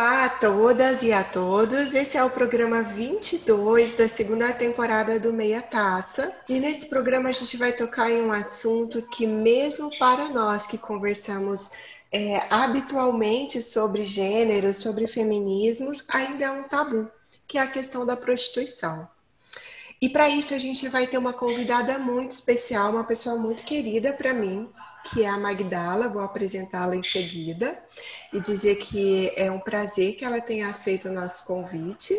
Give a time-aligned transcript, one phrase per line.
[0.00, 1.92] Olá a todas e a todos.
[1.92, 6.34] Esse é o programa 22 da segunda temporada do Meia Taça.
[6.48, 10.78] E nesse programa a gente vai tocar em um assunto que, mesmo para nós que
[10.78, 11.68] conversamos
[12.10, 17.06] é, habitualmente sobre gênero, sobre feminismos, ainda é um tabu,
[17.46, 19.06] que é a questão da prostituição.
[20.00, 24.14] E para isso a gente vai ter uma convidada muito especial, uma pessoa muito querida
[24.14, 24.66] para mim,
[25.04, 27.78] que é a Magdala, vou apresentá-la em seguida
[28.32, 32.18] e dizer que é um prazer que ela tenha aceito o nosso convite.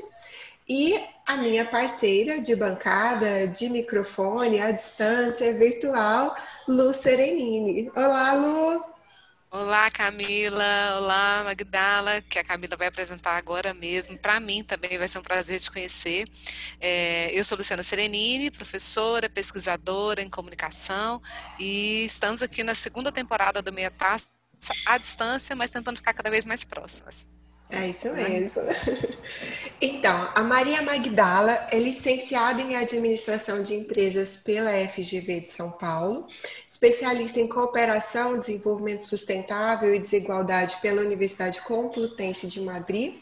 [0.67, 6.35] E a minha parceira de bancada, de microfone, à distância, virtual,
[6.67, 7.91] Lu Serenini.
[7.95, 8.90] Olá, Lu!
[9.53, 10.95] Olá, Camila.
[10.97, 14.17] Olá, Magdala, que a Camila vai apresentar agora mesmo.
[14.17, 16.25] Para mim também vai ser um prazer te conhecer.
[16.79, 21.21] É, eu sou Luciana Serenini, professora, pesquisadora em comunicação,
[21.59, 24.29] e estamos aqui na segunda temporada do Meia Taça,
[24.85, 27.27] à distância, mas tentando ficar cada vez mais próximas.
[27.70, 28.63] É isso mesmo.
[29.84, 36.27] Então, a Maria Magdala é licenciada em Administração de Empresas pela FGV de São Paulo,
[36.70, 43.15] especialista em Cooperação, Desenvolvimento Sustentável e Desigualdade pela Universidade Complutense de Madrid,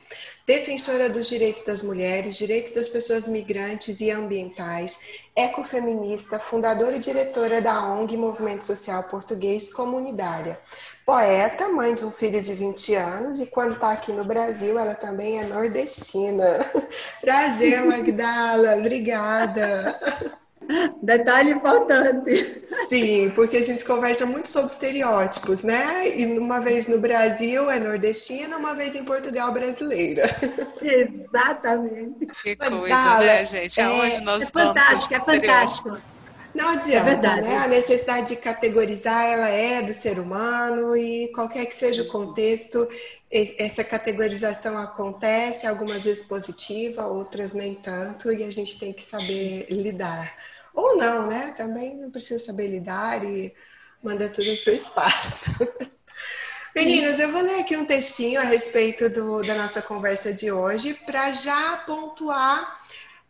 [0.49, 4.99] defensora dos direitos das mulheres, direitos das pessoas migrantes e ambientais,
[5.35, 10.59] ecofeminista, fundadora e diretora da ONG Movimento Social Português Comunidária,
[11.05, 14.95] poeta, mãe de um filho de 20 anos e quando está aqui no Brasil, ela
[14.95, 16.65] também é nordestina.
[17.21, 20.38] Prazer, Magdala, obrigada.
[21.01, 22.61] Detalhe importante.
[22.87, 26.17] Sim, porque a gente conversa muito sobre estereótipos, né?
[26.17, 30.29] E uma vez no Brasil é nordestina, uma vez em Portugal brasileira.
[30.81, 32.27] Exatamente.
[32.43, 33.81] Que coisa, né, gente?
[33.81, 35.93] Aonde é, nós é fantástico, é fantástico.
[36.53, 37.57] Não adianta, é né?
[37.57, 42.87] A necessidade de categorizar, ela é do ser humano e qualquer que seja o contexto,
[43.31, 49.67] essa categorização acontece, algumas vezes positiva, outras nem tanto, e a gente tem que saber
[49.69, 50.33] lidar.
[50.73, 51.53] Ou não, né?
[51.55, 53.53] Também não precisa saber lidar e
[54.03, 55.45] manda tudo para o espaço.
[56.75, 60.93] Meninas, eu vou ler aqui um textinho a respeito do, da nossa conversa de hoje
[61.05, 62.79] para já pontuar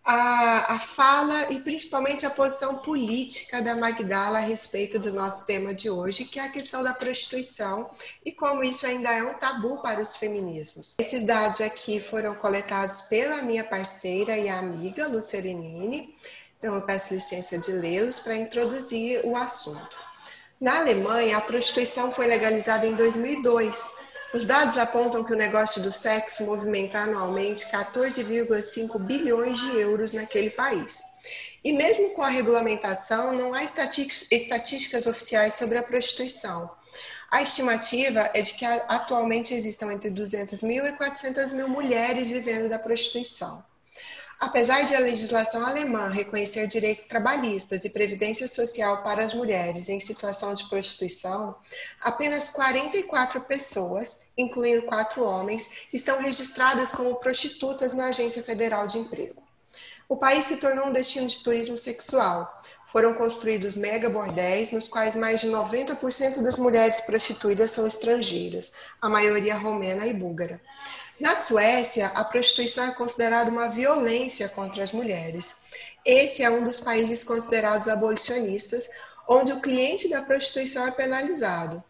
[0.04, 5.74] a, a fala e principalmente a posição política da Magdala a respeito do nosso tema
[5.74, 7.90] de hoje, que é a questão da prostituição
[8.26, 10.96] e como isso ainda é um tabu para os feminismos.
[11.00, 16.16] Esses dados aqui foram coletados pela minha parceira e amiga Lucerenini
[16.60, 19.98] então, eu peço licença de lê-los para introduzir o assunto.
[20.60, 23.90] Na Alemanha, a prostituição foi legalizada em 2002.
[24.34, 30.50] Os dados apontam que o negócio do sexo movimenta anualmente 14,5 bilhões de euros naquele
[30.50, 31.02] país.
[31.64, 36.70] E mesmo com a regulamentação, não há estatísticas oficiais sobre a prostituição.
[37.32, 42.68] A estimativa é de que atualmente existam entre 200 mil e 400 mil mulheres vivendo
[42.68, 43.64] da prostituição.
[44.40, 50.00] Apesar de a legislação alemã reconhecer direitos trabalhistas e previdência social para as mulheres em
[50.00, 51.58] situação de prostituição,
[52.00, 59.44] apenas 44 pessoas, incluindo quatro homens, estão registradas como prostitutas na Agência Federal de Emprego.
[60.08, 62.62] O país se tornou um destino de turismo sexual.
[62.94, 68.72] Foram construídos mega bordéis, nos quais mais de 90% das mulheres prostituídas são estrangeiras,
[69.02, 70.62] a maioria romena e búlgara.
[71.20, 75.54] Na Suécia, a prostituição é considerada uma violência contra as mulheres.
[76.06, 78.90] Esse é um dos países considerados abolicionistas,
[79.28, 81.84] onde o cliente da prostituição é penalizado.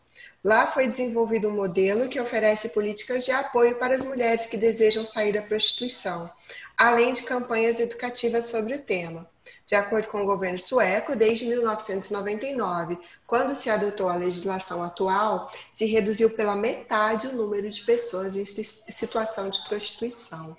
[0.44, 5.06] Lá foi desenvolvido um modelo que oferece políticas de apoio para as mulheres que desejam
[5.06, 6.32] sair da prostituição,
[6.78, 9.30] além de campanhas educativas sobre o tema.
[9.70, 12.98] De acordo com o governo sueco, desde 1999,
[13.28, 18.46] quando se adotou a legislação atual, se reduziu pela metade o número de pessoas em
[18.46, 20.58] situação de prostituição.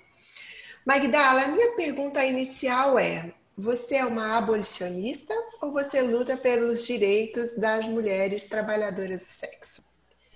[0.85, 7.51] Magdala, a minha pergunta inicial é: você é uma abolicionista ou você luta pelos direitos
[7.51, 9.83] das mulheres trabalhadoras do sexo?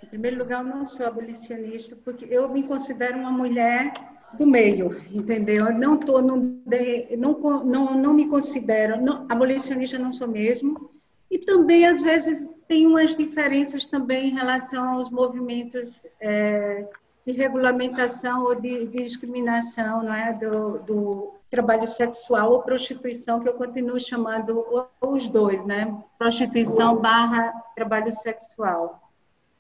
[0.04, 3.94] Em primeiro lugar, eu não sou abolicionista porque eu me considero uma mulher
[4.38, 5.68] do meio, entendeu?
[5.68, 6.62] Eu não tô no,
[7.18, 10.90] não, não, não me considero não, abolicionista, não sou mesmo.
[11.30, 16.88] E também às vezes tem umas diferenças também em relação aos movimentos é,
[17.26, 23.50] de regulamentação ou de, de, discriminação, não é, do, do trabalho sexual ou prostituição que
[23.50, 24.64] eu continuo chamando
[25.02, 25.98] os dois, né?
[26.18, 29.05] Prostituição barra trabalho sexual.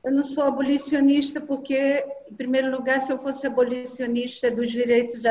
[0.06, 5.24] Eu não sou abolicionista porque, em primeiro lugar, se eu fosse abolicionista dos direitos,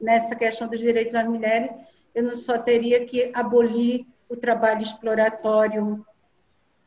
[0.00, 1.76] nessa questão dos direitos das mulheres,
[2.14, 6.06] eu não só teria que abolir o trabalho exploratório,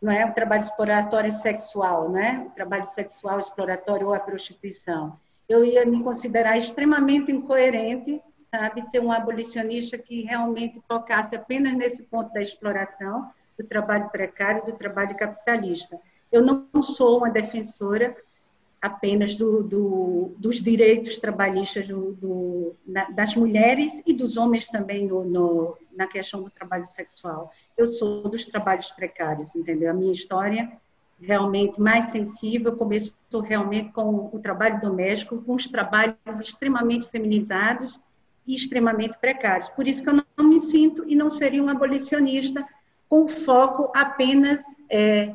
[0.01, 0.25] não é?
[0.25, 2.45] O trabalho exploratório sexual, né?
[2.47, 5.19] O trabalho sexual exploratório ou a prostituição.
[5.49, 12.03] eu ia me considerar extremamente incoerente, sabe, ser um abolicionista que realmente tocasse apenas nesse
[12.03, 13.29] ponto da exploração,
[13.59, 15.99] do trabalho precário, do trabalho capitalista.
[16.35, 18.13] Eu não sou uma defensora
[18.81, 25.23] apenas do, do, dos direitos trabalhistas do, na, das mulheres e dos homens também no,
[25.23, 27.53] no, na questão do trabalho sexual.
[27.77, 29.89] Eu sou dos trabalhos precários, entendeu?
[29.89, 30.73] A minha história
[31.21, 37.97] realmente mais sensível começou realmente com o trabalho doméstico, com os trabalhos extremamente feminizados
[38.45, 39.69] e extremamente precários.
[39.69, 42.67] Por isso que eu não me sinto e não seria um abolicionista
[43.07, 45.33] com foco apenas é,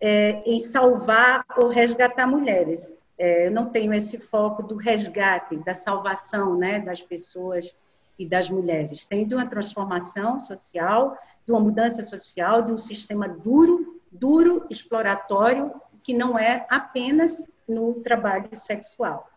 [0.00, 2.94] é, em salvar ou resgatar mulheres.
[3.18, 7.74] É, eu não tenho esse foco do resgate, da salvação né, das pessoas
[8.18, 9.06] e das mulheres.
[9.06, 15.72] Tem de uma transformação social, de uma mudança social, de um sistema duro, duro, exploratório,
[16.02, 19.28] que não é apenas no trabalho sexual.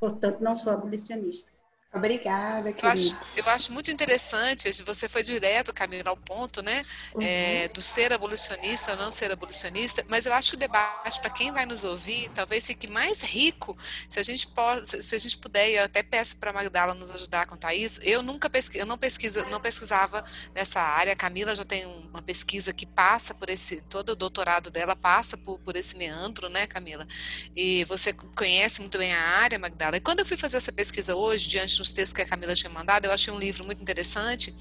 [0.00, 1.51] Portanto, não sou abolicionista.
[1.94, 2.86] Obrigada, querida.
[2.86, 6.86] Eu acho, eu acho muito interessante, você foi direto, Camila, ao ponto, né?
[7.14, 7.20] Uhum.
[7.20, 11.28] É, do ser abolicionista ou não ser abolicionista, mas eu acho que o debate, para
[11.28, 13.76] quem vai nos ouvir, talvez fique mais rico
[14.08, 16.94] se a gente, pode, se a gente puder, e eu até peço para a Magdala
[16.94, 18.00] nos ajudar a contar isso.
[18.02, 20.24] Eu nunca pesquis, eu não, pesquisa, não pesquisava
[20.54, 24.70] nessa área, a Camila já tem uma pesquisa que passa por esse, todo o doutorado
[24.70, 27.06] dela passa por, por esse meandro, né, Camila?
[27.54, 29.98] E você conhece muito bem a área, Magdala.
[29.98, 32.70] E quando eu fui fazer essa pesquisa hoje, diante nos textos que a Camila tinha
[32.70, 34.54] mandado, eu achei um livro muito interessante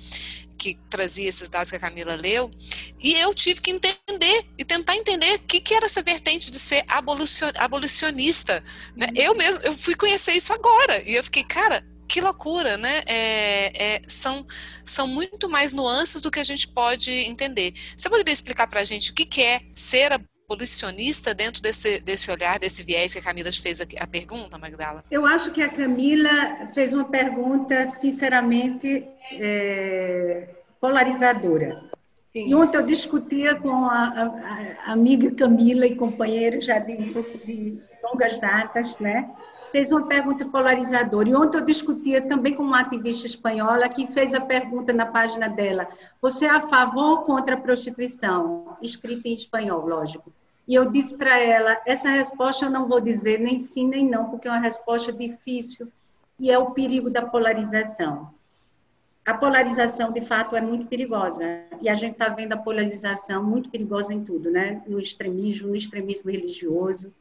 [0.58, 2.52] que trazia esses dados que a Camila leu,
[3.00, 6.60] e eu tive que entender e tentar entender o que, que era essa vertente de
[6.60, 8.64] ser abolicionista.
[8.96, 9.08] Né?
[9.08, 9.22] Uhum.
[9.24, 13.04] Eu mesmo, eu fui conhecer isso agora, e eu fiquei, cara, que loucura, né?
[13.08, 14.46] É, é, são,
[14.84, 17.74] são muito mais nuances do que a gente pode entender.
[17.96, 20.12] Você poderia explicar para a gente o que, que é ser
[20.52, 25.04] abolicionista dentro desse, desse olhar, desse viés que a Camila fez a, a pergunta, Magdala?
[25.10, 30.50] Eu acho que a Camila fez uma pergunta, sinceramente, é,
[30.80, 31.84] polarizadora.
[32.34, 32.50] Sim.
[32.50, 36.98] E ontem eu discutia com a, a, a, amiga Camila e companheira já de,
[37.46, 39.30] de longas datas, né?
[39.72, 41.30] fez uma pergunta polarizadora.
[41.30, 45.48] E ontem eu discutia também com uma ativista espanhola que fez a pergunta na página
[45.48, 45.88] dela:
[46.22, 48.78] Você é a favor ou contra a prostituição?
[48.82, 50.32] Escrita em espanhol, lógico.
[50.72, 54.30] E eu disse para ela: essa resposta eu não vou dizer nem sim nem não,
[54.30, 55.92] porque é uma resposta difícil
[56.40, 58.34] e é o perigo da polarização.
[59.26, 61.44] A polarização, de fato, é muito perigosa.
[61.82, 64.82] E a gente está vendo a polarização muito perigosa em tudo, né?
[64.88, 67.14] No extremismo, no extremismo religioso,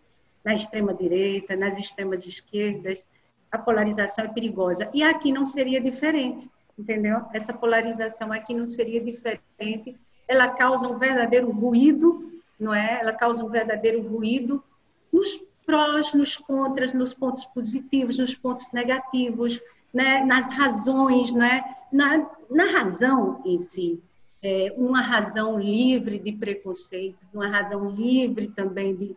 [0.44, 3.04] na extrema direita, nas extremas esquerdas.
[3.50, 4.88] A polarização é perigosa.
[4.94, 6.48] E aqui não seria diferente,
[6.78, 7.22] entendeu?
[7.32, 9.96] Essa polarização aqui não seria diferente.
[10.28, 12.30] Ela causa um verdadeiro ruído
[12.60, 13.00] não é?
[13.00, 14.62] Ela causa um verdadeiro ruído
[15.10, 19.60] nos prós, nos contras, nos pontos positivos, nos pontos negativos,
[19.92, 20.24] né?
[20.24, 21.64] nas razões, né?
[21.92, 24.02] na, na razão em si.
[24.42, 29.16] É, uma razão livre de preconceitos, uma razão livre também de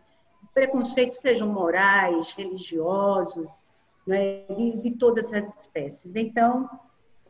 [0.52, 3.50] preconceitos, sejam morais, religiosos,
[4.06, 4.44] né?
[4.56, 6.14] de, de todas as espécies.
[6.14, 6.68] Então,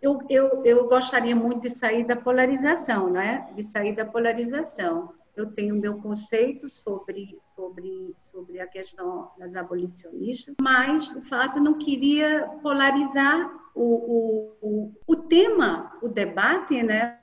[0.03, 3.49] eu, eu, eu gostaria muito de sair da polarização, né?
[3.57, 10.55] de sair da polarização eu tenho meu conceito sobre, sobre, sobre a questão das abolicionistas,
[10.61, 17.19] mas, de fato, não queria polarizar o, o, o, o tema, o debate, né?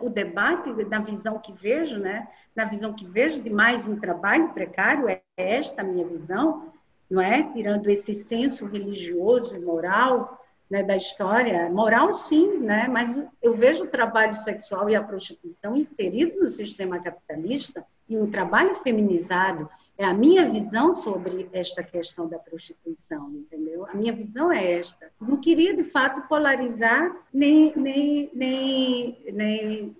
[0.00, 2.28] O, o, debate na visão que vejo, né?
[2.54, 6.72] Na visão que vejo de mais um trabalho precário, é esta a minha visão,
[7.10, 7.42] não é?
[7.52, 13.84] Tirando esse senso religioso e moral né, da história, moral sim, né, mas eu vejo
[13.84, 19.68] o trabalho sexual e a prostituição inserido no sistema capitalista e um trabalho feminizado.
[19.98, 23.86] É a minha visão sobre esta questão da prostituição, entendeu?
[23.86, 25.10] A minha visão é esta.
[25.18, 29.96] Não queria, de fato, polarizar, nem, nem, nem, nem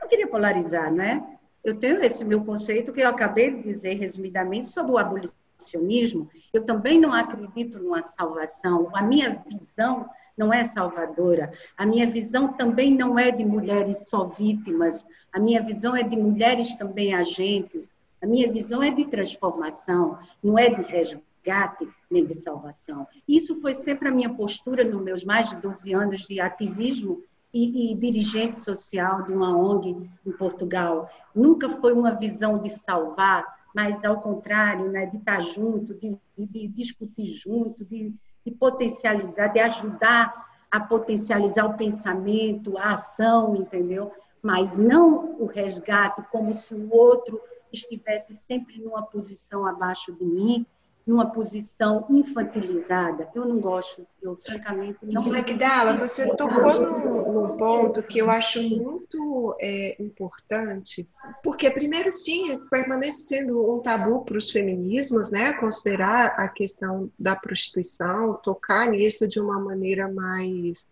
[0.00, 1.38] não queria polarizar, né?
[1.64, 6.28] Eu tenho esse meu conceito que eu acabei de dizer resumidamente sobre o abolicionismo sionismo,
[6.52, 8.90] eu também não acredito numa salvação.
[8.94, 11.52] A minha visão não é salvadora.
[11.76, 15.04] A minha visão também não é de mulheres só vítimas.
[15.32, 17.92] A minha visão é de mulheres também agentes.
[18.22, 23.06] A minha visão é de transformação, não é de resgate nem de salvação.
[23.28, 27.22] Isso foi sempre a minha postura nos meus mais de 12 anos de ativismo
[27.52, 31.08] e, e, dirigente social de uma ONG em Portugal.
[31.34, 33.44] Nunca foi uma visão de salvar,
[33.76, 38.10] mas ao contrário, né, de estar junto, de, de discutir junto, de,
[38.42, 44.10] de potencializar, de ajudar a potencializar o pensamento, a ação, entendeu?
[44.40, 47.38] Mas não o resgate como se o outro
[47.70, 50.64] estivesse sempre numa posição abaixo de mim,
[51.06, 53.30] numa posição infantilizada.
[53.32, 55.22] Eu não gosto, eu francamente não.
[55.22, 61.08] Magdala, você tocou num, num ponto que eu acho muito é, importante,
[61.44, 65.52] porque primeiro sim permanece sendo um tabu para os feminismos, né?
[65.52, 70.86] Considerar a questão da prostituição, tocar nisso de uma maneira mais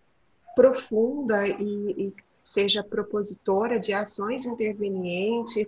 [0.54, 5.66] profunda e, e seja propositora de ações intervenientes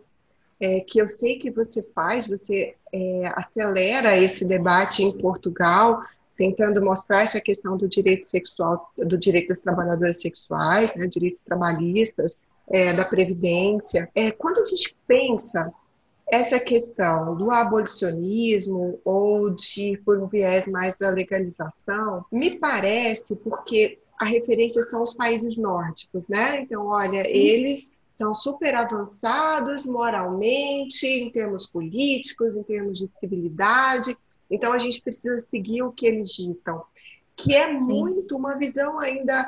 [0.61, 6.03] é, que eu sei que você faz, você é, acelera esse debate em Portugal,
[6.37, 12.39] tentando mostrar essa questão do direito sexual, do direito das trabalhadoras sexuais, né, direitos trabalhistas,
[12.69, 14.09] é, da previdência.
[14.15, 15.73] É, quando a gente pensa
[16.29, 23.99] essa questão do abolicionismo ou de por um viés mais da legalização, me parece porque
[24.21, 26.61] a referência são os países nórdicos, né?
[26.63, 34.17] Então, olha, eles são super avançados moralmente, em termos políticos, em termos de civilidade.
[34.51, 36.83] Então a gente precisa seguir o que eles ditam,
[37.37, 39.47] que é muito uma visão ainda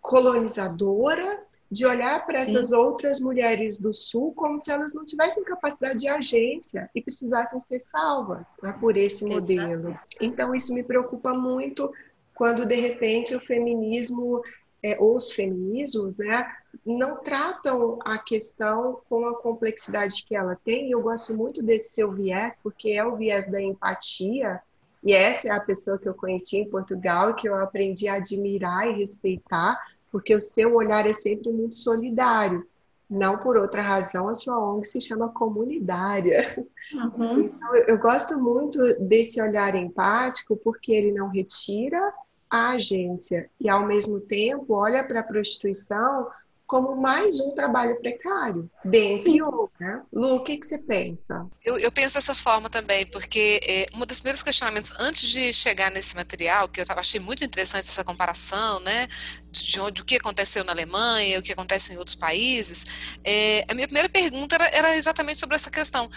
[0.00, 2.76] colonizadora de olhar para essas Sim.
[2.76, 7.80] outras mulheres do sul como se elas não tivessem capacidade de agência e precisassem ser
[7.80, 9.90] salvas né, por esse modelo.
[9.90, 10.16] Exato.
[10.22, 11.92] Então isso me preocupa muito
[12.34, 14.40] quando de repente o feminismo
[14.86, 16.46] é, ou os feminismos, né,
[16.84, 20.90] não tratam a questão com a complexidade que ela tem.
[20.90, 24.60] Eu gosto muito desse seu viés, porque é o viés da empatia,
[25.02, 28.88] e essa é a pessoa que eu conheci em Portugal, que eu aprendi a admirar
[28.88, 29.76] e respeitar,
[30.10, 32.66] porque o seu olhar é sempre muito solidário.
[33.08, 36.56] Não por outra razão, a sua ONG se chama comunitária.
[36.92, 37.40] Uhum.
[37.40, 42.12] Então, eu gosto muito desse olhar empático, porque ele não retira
[42.50, 46.28] a agência e, ao mesmo tempo, olha para a prostituição
[46.66, 49.78] como mais um trabalho precário, dentre outros.
[49.78, 50.02] Né?
[50.12, 51.46] Lu, o que, que você pensa?
[51.64, 55.92] Eu, eu penso dessa forma também, porque é, um dos primeiros questionamentos, antes de chegar
[55.92, 59.06] nesse material, que eu tava, achei muito interessante essa comparação, né,
[59.52, 62.84] de onde, o que aconteceu na Alemanha, o que acontece em outros países,
[63.22, 66.10] é, a minha primeira pergunta era, era, exatamente sobre essa questão.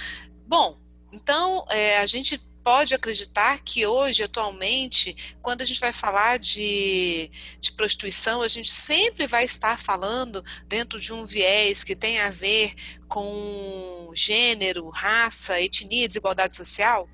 [0.48, 0.80] Bom,
[1.12, 7.30] então, é, a gente pode acreditar que hoje, atualmente, quando a gente vai falar de,
[7.60, 12.30] de prostituição, a gente sempre vai estar falando dentro de um viés que tem a
[12.30, 12.74] ver
[13.08, 17.10] com gênero, raça, etnia, desigualdade social?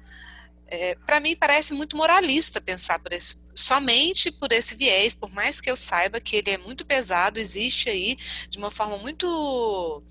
[0.67, 5.61] É, para mim parece muito moralista pensar por esse, somente por esse viés, por mais
[5.61, 8.17] que eu saiba que ele é muito pesado, existe aí
[8.49, 10.03] de uma forma muito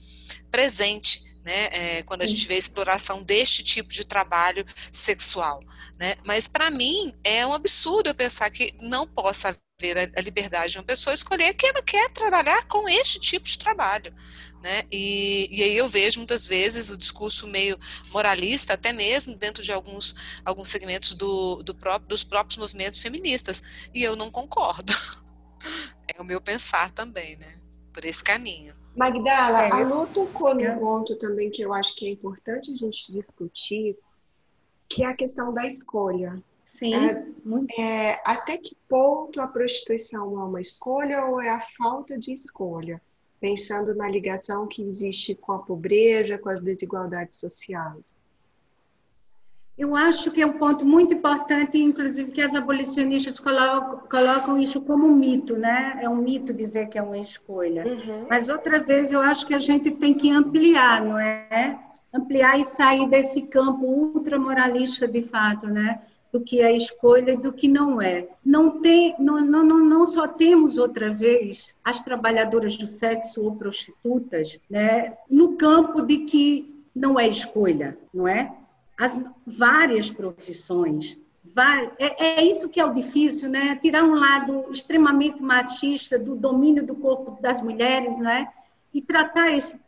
[0.50, 5.62] presente né, é, quando a gente vê a exploração deste tipo de trabalho sexual.
[5.98, 6.16] Né?
[6.24, 10.78] Mas, para mim, é um absurdo eu pensar que não possa haver a, liberdade de
[10.78, 14.14] uma pessoa escolher que ela quer trabalhar com este tipo de trabalho.
[14.62, 14.84] Né?
[14.90, 17.78] E, e aí eu vejo muitas vezes o discurso meio
[18.10, 23.62] moralista, até mesmo dentro de alguns, alguns segmentos do, do próprio, dos próprios movimentos feministas.
[23.92, 24.92] E eu não concordo.
[26.16, 27.56] É o meu pensar também, né?
[27.90, 28.74] Por esse caminho.
[28.96, 32.76] Magdala, é, a Lu tocou num ponto também que eu acho que é importante a
[32.76, 33.98] gente discutir,
[34.88, 36.40] que é a questão da escolha.
[36.78, 36.92] Sim.
[36.94, 42.32] É, é, até que ponto a prostituição é uma escolha ou é a falta de
[42.32, 43.00] escolha?
[43.40, 48.20] Pensando na ligação que existe com a pobreza, com as desigualdades sociais.
[49.76, 54.80] Eu acho que é um ponto muito importante, inclusive, que as abolicionistas colocam, colocam isso
[54.80, 55.98] como um mito, né?
[56.00, 57.82] É um mito dizer que é uma escolha.
[57.84, 58.26] Uhum.
[58.30, 61.76] Mas outra vez eu acho que a gente tem que ampliar, não é?
[62.12, 66.02] Ampliar e sair desse campo ultramoralista de fato, né?
[66.32, 68.28] Do que é escolha e do que não é.
[68.44, 74.56] Não, tem, não, não, não só temos outra vez as trabalhadoras do sexo ou prostitutas,
[74.70, 75.14] né?
[75.28, 78.52] No campo de que não é escolha, não é?
[78.98, 81.18] As várias profissões.
[81.98, 83.76] É, é, isso que é o difícil, né?
[83.76, 88.48] Tirar um lado extremamente machista do domínio do corpo das mulheres, né?
[88.92, 89.78] E tratar esse,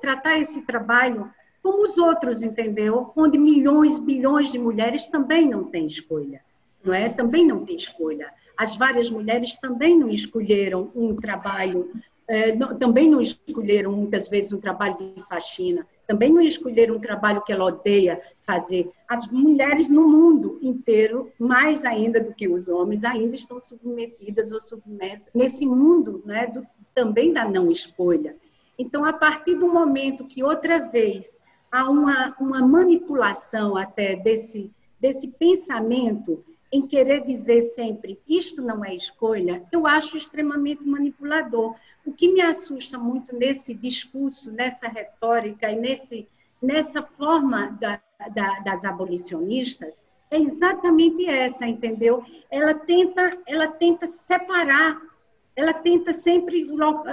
[0.00, 1.30] tratar esse trabalho
[1.62, 3.12] como os outros, entendeu?
[3.16, 6.40] Onde milhões, bilhões de mulheres também não têm escolha,
[6.84, 7.08] não é?
[7.08, 8.32] Também não têm escolha.
[8.56, 11.90] As várias mulheres também não escolheram um trabalho,
[12.56, 17.42] não, também não escolheram muitas vezes um trabalho de faxina, também não escolher um trabalho
[17.42, 18.90] que ela odeia fazer.
[19.08, 24.60] As mulheres no mundo inteiro, mais ainda do que os homens, ainda estão submetidas ou
[24.60, 28.36] submersas nesse mundo né, do, também da não escolha.
[28.78, 31.38] Então, a partir do momento que outra vez
[31.70, 38.94] há uma, uma manipulação até desse, desse pensamento em querer dizer sempre isto não é
[38.94, 41.76] escolha, eu acho extremamente manipulador.
[42.06, 46.28] O que me assusta muito nesse discurso, nessa retórica e nesse,
[46.60, 48.00] nessa forma da,
[48.34, 52.24] da, das abolicionistas é exatamente essa, entendeu?
[52.50, 55.00] Ela tenta, ela tenta separar,
[55.54, 56.66] ela tenta sempre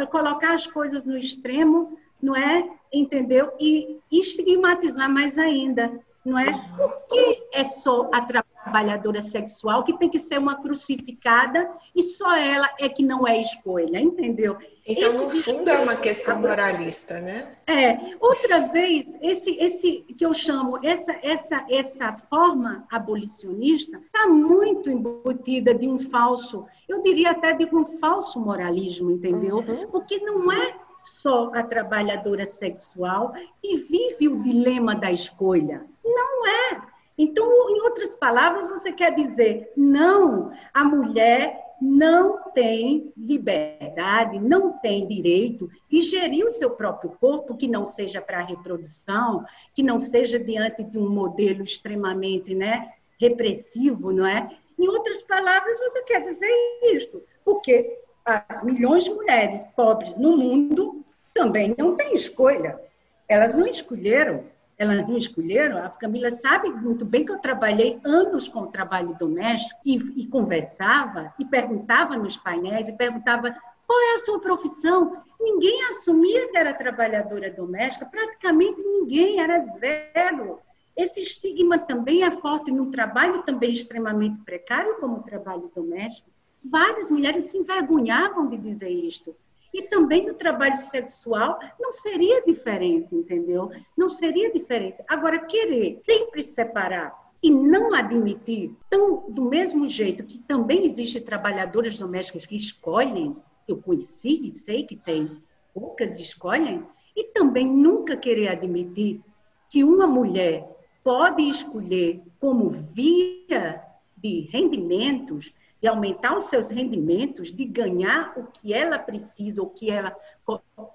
[0.09, 2.69] colocar as coisas no extremo, não é?
[2.91, 3.51] Entendeu?
[3.59, 6.51] E estigmatizar mais ainda, não é?
[6.75, 8.21] Por que é só a
[8.63, 13.41] trabalhadora sexual que tem que ser uma crucificada e só ela é que não é
[13.41, 14.57] escolha, entendeu?
[14.85, 17.55] Então, esse no fundo, é uma questão moralista, né?
[17.67, 18.15] É.
[18.19, 25.73] Outra vez, esse, esse que eu chamo, essa, essa, essa forma abolicionista está muito embutida
[25.73, 29.57] de um falso, eu diria até de um falso moralismo, entendeu?
[29.57, 29.87] Uhum.
[29.91, 35.85] Porque não é só a trabalhadora sexual que vive o dilema da escolha.
[36.03, 36.90] Não é.
[37.21, 45.05] Então, em outras palavras, você quer dizer, não, a mulher não tem liberdade, não tem
[45.05, 50.39] direito de gerir o seu próprio corpo, que não seja para reprodução, que não seja
[50.39, 54.57] diante de um modelo extremamente né, repressivo, não é?
[54.79, 56.51] Em outras palavras, você quer dizer
[56.91, 62.81] isto, porque as milhões de mulheres pobres no mundo também não têm escolha.
[63.27, 64.43] Elas não escolheram
[64.81, 69.15] elas não escolheram, a Camila sabe muito bem que eu trabalhei anos com o trabalho
[69.19, 75.21] doméstico e, e conversava e perguntava nos painéis e perguntava qual é a sua profissão.
[75.39, 80.57] Ninguém assumia que era trabalhadora doméstica, praticamente ninguém, era zero.
[80.97, 86.27] Esse estigma também é forte num trabalho também extremamente precário como o trabalho doméstico.
[86.63, 89.35] Várias mulheres se envergonhavam de dizer isto.
[89.73, 93.71] E também no trabalho sexual não seria diferente, entendeu?
[93.97, 94.97] Não seria diferente.
[95.07, 101.97] Agora, querer sempre separar e não admitir, tão, do mesmo jeito que também existem trabalhadoras
[101.97, 103.35] domésticas que escolhem,
[103.67, 105.41] eu conheci e sei que tem,
[105.73, 106.85] poucas escolhem,
[107.15, 109.21] e também nunca querer admitir
[109.69, 110.69] que uma mulher
[111.03, 113.81] pode escolher como via
[114.15, 115.51] de rendimentos
[115.81, 120.15] de aumentar os seus rendimentos, de ganhar o que ela precisa, o que ela,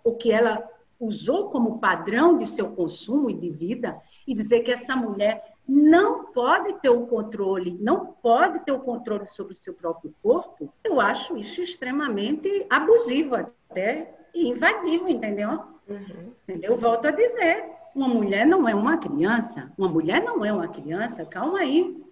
[0.04, 0.62] o que ela
[0.98, 6.26] usou como padrão de seu consumo e de vida, e dizer que essa mulher não
[6.26, 11.00] pode ter o controle, não pode ter o controle sobre o seu próprio corpo, eu
[11.00, 15.60] acho isso extremamente abusivo até e invasivo, entendeu?
[15.88, 16.32] Uhum.
[16.62, 20.68] Eu volto a dizer, uma mulher não é uma criança, uma mulher não é uma
[20.68, 22.05] criança, calma aí.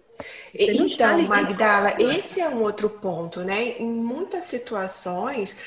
[0.53, 3.75] Então, Magdala, esse é um outro ponto, né?
[3.79, 5.59] Em muitas situações,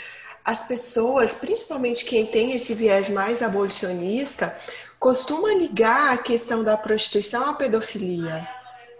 [0.45, 4.57] as pessoas, principalmente quem tem esse viés mais abolicionista,
[4.99, 8.49] costuma ligar a questão da prostituição à pedofilia.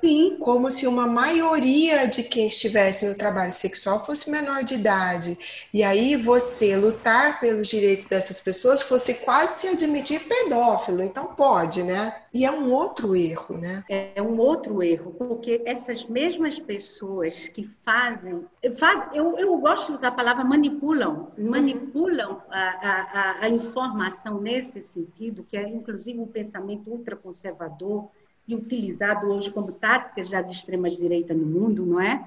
[0.01, 0.37] Sim.
[0.39, 5.39] Como se uma maioria de quem estivesse no trabalho sexual fosse menor de idade.
[5.75, 11.03] E aí você lutar pelos direitos dessas pessoas fosse quase se admitir pedófilo.
[11.03, 12.15] Então pode, né?
[12.33, 13.85] E é um outro erro, né?
[13.89, 18.45] É um outro erro, porque essas mesmas pessoas que fazem.
[18.77, 24.83] Faz, eu, eu gosto de usar a palavra manipulam manipulam a, a, a informação nesse
[24.83, 28.11] sentido, que é inclusive um pensamento ultraconservador
[28.49, 32.27] e utilizado hoje como táticas das extremas direitas no mundo, não é?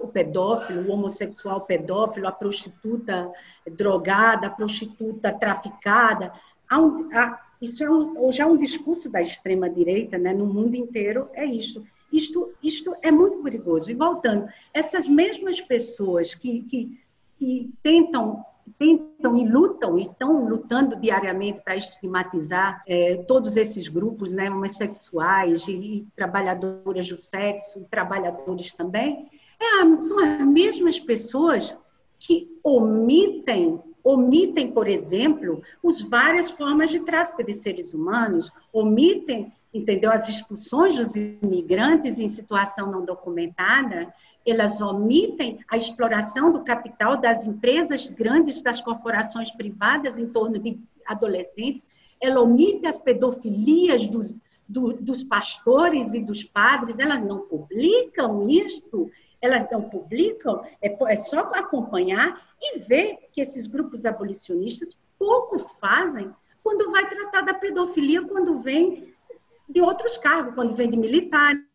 [0.00, 3.32] O, pedófilo, o homossexual pedófilo, a prostituta
[3.68, 6.32] drogada, a prostituta traficada.
[6.68, 10.32] Há um, há, isso é um, hoje é um discurso da extrema direita, né?
[10.32, 11.82] No mundo inteiro é isso.
[12.12, 13.90] Isto, isto é muito perigoso.
[13.90, 17.00] E voltando, essas mesmas pessoas que, que,
[17.38, 18.44] que tentam
[18.78, 25.72] tentam e lutam, estão lutando diariamente para estigmatizar é, todos esses grupos, né, homossexuais e,
[25.72, 29.28] e trabalhadoras do sexo, e trabalhadores também,
[29.60, 31.76] é, são as mesmas pessoas
[32.18, 40.10] que omitem, omitem, por exemplo, as várias formas de tráfico de seres humanos, omitem, entendeu,
[40.10, 44.12] as expulsões dos imigrantes em situação não documentada,
[44.46, 50.80] elas omitem a exploração do capital das empresas grandes, das corporações privadas em torno de
[51.06, 51.84] adolescentes,
[52.20, 59.10] ela omite as pedofilias dos, do, dos pastores e dos padres, elas não publicam isto,
[59.40, 66.32] elas não publicam, é, é só acompanhar e ver que esses grupos abolicionistas pouco fazem
[66.62, 69.12] quando vai tratar da pedofilia, quando vem
[69.68, 71.66] de outros cargos, quando vem de militares,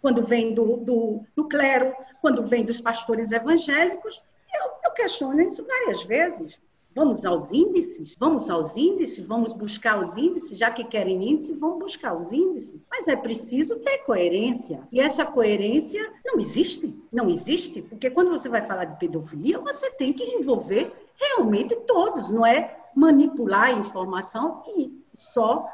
[0.00, 4.20] quando vem do, do, do clero, quando vem dos pastores evangélicos.
[4.54, 6.58] Eu, eu questiono isso várias vezes.
[6.92, 8.16] Vamos aos índices?
[8.18, 9.24] Vamos aos índices?
[9.24, 10.58] Vamos buscar os índices?
[10.58, 12.80] Já que querem índice, vamos buscar os índices.
[12.90, 14.80] Mas é preciso ter coerência.
[14.90, 16.92] E essa coerência não existe.
[17.12, 22.28] Não existe, porque quando você vai falar de pedofilia, você tem que envolver realmente todos,
[22.30, 25.66] não é manipular a informação e só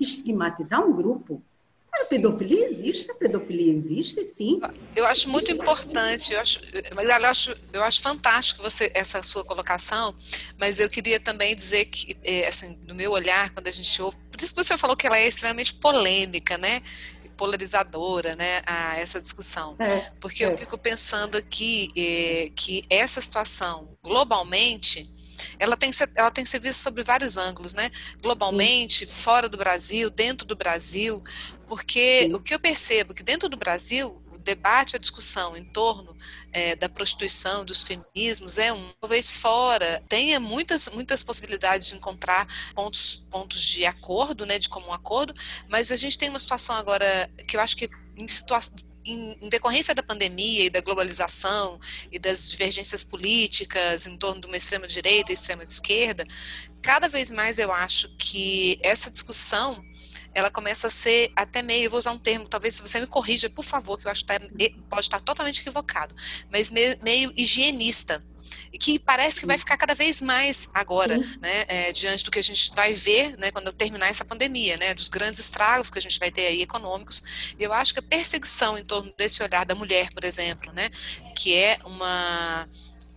[0.00, 1.40] estigmatizar um grupo.
[2.00, 4.60] A pedofilia existe, a pedofilia existe, sim.
[4.94, 6.60] Eu acho muito importante, eu acho,
[6.94, 10.14] mas eu acho, eu acho fantástico você essa sua colocação,
[10.58, 14.16] mas eu queria também dizer que, é, assim, no meu olhar, quando a gente ouve,
[14.30, 16.82] por isso que você falou que ela é extremamente polêmica, né?
[17.36, 20.46] polarizadora, né, a essa discussão, é, porque é.
[20.46, 25.10] eu fico pensando aqui é, que essa situação globalmente
[25.58, 27.90] ela tem, que ser, ela tem que ser vista sobre vários ângulos, né?
[28.22, 29.14] Globalmente, Sim.
[29.14, 31.22] fora do Brasil, dentro do Brasil,
[31.66, 32.34] porque Sim.
[32.34, 36.16] o que eu percebo é que dentro do Brasil o debate, a discussão em torno
[36.52, 38.92] é, da prostituição, dos feminismos é um.
[39.00, 44.92] Talvez fora tenha muitas, muitas possibilidades de encontrar pontos, pontos de acordo, né, de comum
[44.92, 45.34] acordo,
[45.68, 49.48] mas a gente tem uma situação agora que eu acho que em situação em, em,
[49.48, 54.86] decorrência da pandemia e da globalização e das divergências políticas em torno de uma extrema
[54.86, 56.26] direita e extrema esquerda,
[56.82, 59.82] cada vez mais eu acho que essa discussão
[60.34, 63.06] ela começa a ser até meio, eu vou usar um termo, talvez se você me
[63.06, 64.40] corrija, por favor, que eu acho que tá,
[64.90, 66.14] pode estar totalmente equivocado,
[66.50, 68.22] mas meio, meio higienista
[68.72, 72.38] e que parece que vai ficar cada vez mais agora, né, é, diante do que
[72.38, 76.02] a gente vai ver, né, quando terminar essa pandemia, né, dos grandes estragos que a
[76.02, 77.54] gente vai ter aí econômicos.
[77.58, 80.90] E eu acho que a perseguição em torno desse olhar da mulher, por exemplo, né,
[81.36, 82.68] que é uma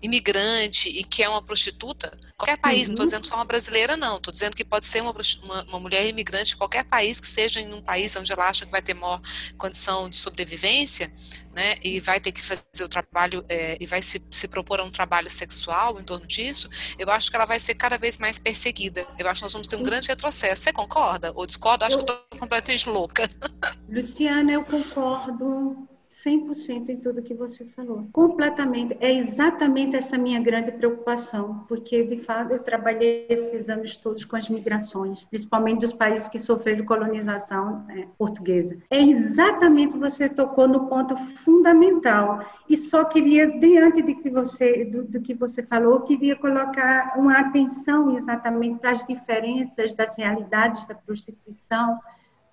[0.07, 2.87] imigrante e que é uma prostituta, qualquer país, uhum.
[2.87, 5.79] não estou dizendo só uma brasileira, não, estou dizendo que pode ser uma, uma, uma,
[5.79, 8.81] mulher imigrante de qualquer país, que seja em um país onde ela acha que vai
[8.81, 9.21] ter maior
[9.57, 11.11] condição de sobrevivência,
[11.53, 14.83] né, e vai ter que fazer o trabalho, é, e vai se, se propor a
[14.83, 18.37] um trabalho sexual em torno disso, eu acho que ela vai ser cada vez mais
[18.37, 19.05] perseguida.
[19.17, 20.63] Eu acho que nós vamos ter um grande retrocesso.
[20.63, 21.83] Você concorda ou discorda?
[21.83, 22.05] Eu acho eu...
[22.05, 23.27] que estou completamente louca.
[23.89, 25.87] Luciana, eu concordo
[26.27, 28.07] 100% em tudo que você falou.
[28.11, 28.97] Completamente.
[28.99, 34.35] É exatamente essa minha grande preocupação, porque, de fato, eu trabalhei esses anos todos com
[34.35, 38.77] as migrações, principalmente dos países que sofreram colonização é, portuguesa.
[38.89, 42.45] É exatamente você tocou no ponto fundamental.
[42.69, 47.39] E só queria, diante de que você, do, do que você falou, queria colocar uma
[47.39, 51.99] atenção exatamente para as diferenças das realidades da prostituição,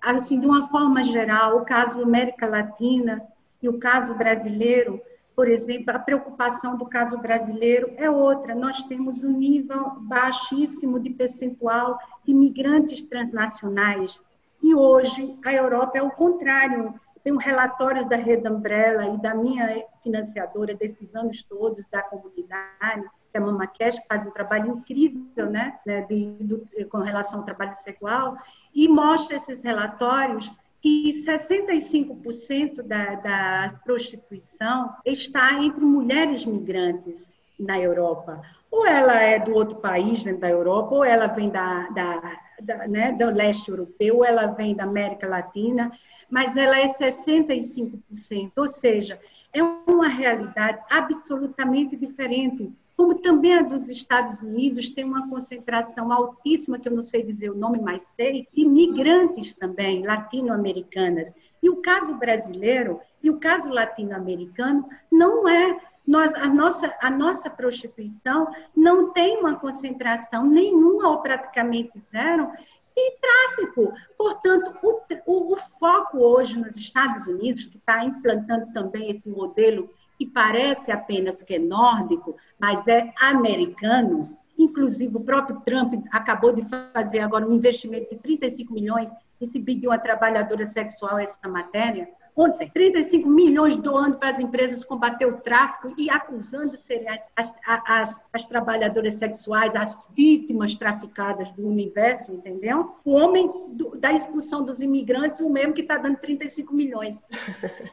[0.01, 3.21] assim, de uma forma geral, o caso América Latina,
[3.61, 5.01] e o caso brasileiro,
[5.35, 8.55] por exemplo, a preocupação do caso brasileiro é outra.
[8.55, 14.21] Nós temos um nível baixíssimo de percentual de imigrantes transnacionais.
[14.61, 16.93] E hoje a Europa é o contrário.
[17.23, 23.37] Tenho relatórios da Rede Umbrella e da minha financiadora desses anos todos, da comunidade, que
[23.37, 27.45] é a Mama Cash, que faz um trabalho incrível né, de, de, com relação ao
[27.45, 28.37] trabalho sexual,
[28.73, 30.49] e mostra esses relatórios
[30.85, 38.39] que 65% da, da prostituição está entre mulheres migrantes na Europa.
[38.69, 42.87] Ou ela é do outro país dentro da Europa, ou ela vem da, da, da
[42.87, 45.91] né, do leste europeu, ou ela vem da América Latina,
[46.29, 49.19] mas ela é 65%, ou seja,
[49.51, 56.79] é uma realidade absolutamente diferente como também a dos Estados Unidos tem uma concentração altíssima,
[56.79, 61.33] que eu não sei dizer o nome, mas sei, de migrantes também, latino-americanas.
[61.61, 65.79] E o caso brasileiro e o caso latino-americano não é.
[66.07, 72.51] Nós, a, nossa, a nossa prostituição não tem uma concentração nenhuma ou praticamente zero
[72.95, 73.91] em tráfico.
[74.17, 79.89] Portanto, o, o, o foco hoje nos Estados Unidos, que está implantando também esse modelo
[80.17, 84.37] que parece apenas que é nórdico, mas é americano.
[84.57, 89.59] Inclusive, o próprio Trump acabou de fazer agora um investimento de 35 milhões e se
[89.59, 95.37] pediu a trabalhadora sexual essa matéria ontem, 35 milhões doando para as empresas combater o
[95.37, 102.33] tráfico e acusando serem as, as, as, as, trabalhadoras sexuais, as vítimas traficadas do universo,
[102.33, 102.95] entendeu?
[103.05, 107.23] O homem do, da expulsão dos imigrantes, o mesmo que está dando 35 milhões.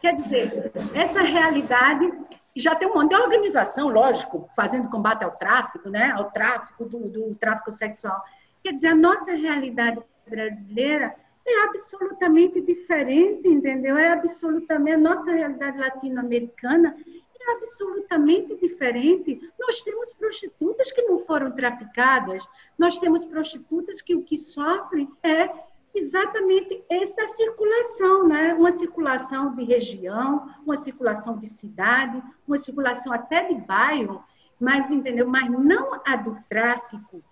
[0.00, 2.12] Quer dizer, essa realidade
[2.56, 6.10] já tem um monte de organização, lógico, fazendo combate ao tráfico, né?
[6.10, 8.20] Ao tráfico do, do tráfico sexual.
[8.62, 11.14] Quer dizer, a nossa realidade brasileira
[11.46, 13.96] é absolutamente diferente, entendeu?
[13.96, 16.96] É absolutamente a nossa realidade latino-americana
[17.40, 19.40] é absolutamente diferente.
[19.58, 22.42] Nós temos prostitutas que não foram traficadas,
[22.78, 25.50] nós temos prostitutas que o que sofrem é
[25.94, 28.54] exatamente essa circulação, né?
[28.54, 34.24] Uma circulação de região, uma circulação de cidade, uma circulação até de bairro,
[34.58, 35.28] mas entendeu?
[35.28, 37.22] Mas não a do tráfico,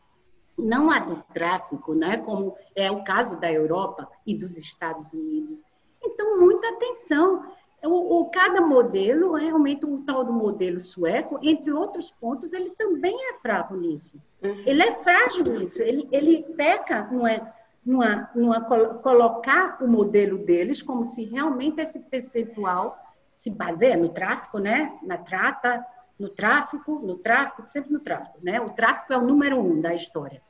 [0.63, 5.63] não há do tráfico, né, como é o caso da Europa e dos Estados Unidos.
[6.03, 7.45] Então, muita atenção.
[7.83, 13.17] O, o, cada modelo, realmente o tal do modelo sueco, entre outros pontos, ele também
[13.31, 14.21] é fraco nisso.
[14.43, 14.63] Uhum.
[14.67, 17.53] Ele é frágil nisso, ele, ele peca não é,
[17.85, 22.99] numa, numa, colocar o modelo deles como se realmente esse percentual
[23.35, 24.99] se baseia no tráfico, né?
[25.03, 25.85] Na trata,
[26.19, 28.61] no tráfico, no tráfico, sempre no tráfico, né?
[28.61, 30.43] O tráfico é o número um da história.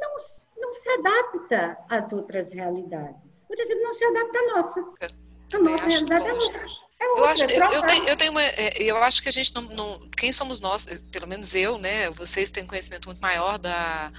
[0.00, 0.16] Não,
[0.58, 3.40] não se adapta às outras realidades.
[3.46, 4.80] Por exemplo, não se adapta à nossa.
[5.54, 6.66] A nossa realidade é outra.
[6.98, 9.32] É outra, eu acho, eu, eu, tenho, eu, tenho, uma, é, eu acho que a
[9.32, 12.10] gente não, não, quem somos nós, pelo menos eu, né?
[12.10, 14.10] Vocês têm conhecimento muito maior da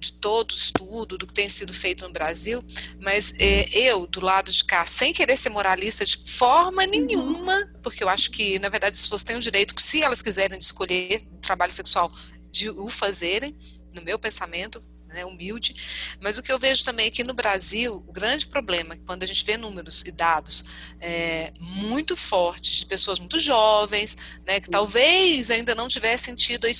[0.00, 2.64] de todo estudo, do que tem sido feito no Brasil,
[2.98, 6.90] mas é, eu, do lado de cá, sem querer ser moralista de forma uhum.
[6.90, 10.58] nenhuma, porque eu acho que, na verdade, as pessoas têm o direito, se elas quiserem,
[10.58, 12.10] de escolher trabalho sexual,
[12.50, 13.54] de o fazerem,
[13.94, 18.12] no meu pensamento, né, humilde, mas o que eu vejo também aqui no Brasil, o
[18.12, 20.64] grande problema, quando a gente vê números e dados
[21.00, 26.70] é, muito fortes de pessoas muito jovens, né, que talvez ainda não tivessem tido a,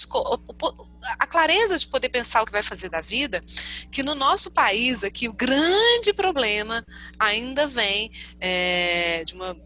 [1.19, 3.43] a clareza de poder pensar o que vai fazer da vida,
[3.91, 6.85] que no nosso país aqui o grande problema
[7.19, 9.57] ainda vem é, de uma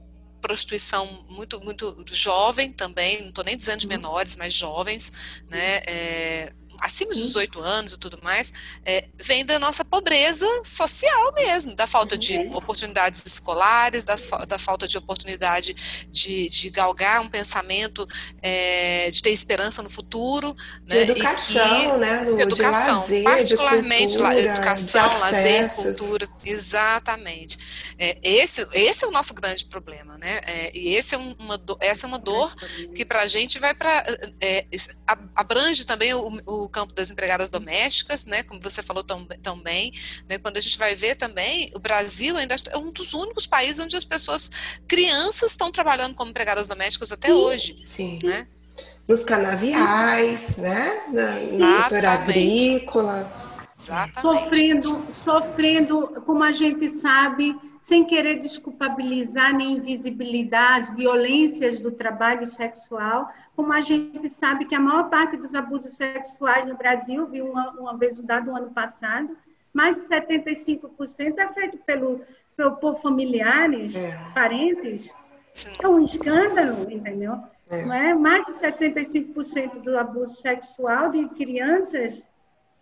[0.41, 3.93] prostituição muito muito jovem também, não estou nem dizendo de uhum.
[3.93, 5.77] menores, mas jovens, né?
[5.87, 8.53] É, acima de 18 anos e tudo mais,
[8.85, 12.57] é, vem da nossa pobreza social mesmo, da falta de uhum.
[12.57, 18.07] oportunidades escolares, das, da falta de oportunidade de, de galgar um pensamento,
[18.43, 20.55] é, de ter esperança no futuro.
[20.85, 22.25] De né, educação, que, né?
[22.25, 27.95] Do, educação, lazer, particularmente cultura, educação, lazer, cultura, exatamente.
[27.99, 30.41] É, esse, esse é o nosso grande problema, né?
[30.45, 32.55] É, e esse é uma, essa é uma dor
[32.95, 34.05] que para a gente vai para
[34.41, 34.67] é,
[35.35, 39.93] abrange também o, o campo das empregadas domésticas, né, como você falou tão, tão bem,
[40.29, 43.81] né, quando a gente vai ver também, o Brasil ainda é um dos únicos países
[43.81, 44.51] onde as pessoas,
[44.87, 47.79] crianças, estão trabalhando como empregadas domésticas até sim, hoje.
[47.83, 48.19] Sim.
[48.23, 48.47] Né?
[49.07, 51.05] Nos canaviais, né,
[51.53, 53.45] no setor agrícola.
[53.77, 54.21] Exatamente.
[54.21, 62.47] Sofrendo, sofrendo, como a gente sabe, sem querer desculpabilizar nem invisibilizar as violências do trabalho
[62.47, 67.45] sexual, como a gente sabe que a maior parte dos abusos sexuais no Brasil, viu
[67.45, 69.37] uma, uma vez um dado no ano passado,
[69.71, 72.23] mais de 75% é feito pelo,
[72.57, 74.19] pelo, por familiares, é.
[74.33, 75.11] parentes.
[75.53, 75.75] Sim.
[75.83, 77.39] É um escândalo, entendeu?
[77.69, 77.85] É.
[77.85, 78.15] Não é?
[78.15, 82.27] Mais de 75% do abuso sexual de crianças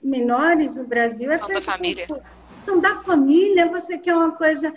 [0.00, 2.06] menores no Brasil é São feito da família.
[2.06, 2.22] Por,
[2.64, 4.72] são da família, você quer uma coisa.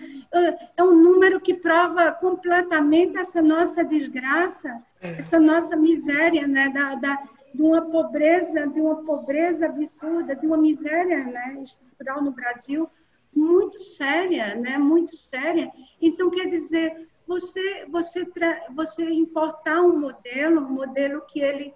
[0.76, 5.20] É um número que prova completamente essa nossa desgraça, é.
[5.20, 6.70] essa nossa miséria, né?
[6.70, 11.60] Da, da, de uma pobreza, de uma pobreza absurda, de uma miséria né?
[11.64, 12.90] estrutural no Brasil
[13.36, 14.78] muito séria, né?
[14.78, 15.70] Muito séria.
[16.02, 18.26] Então, quer dizer, você, você,
[18.74, 21.74] você importar um modelo, um modelo que ele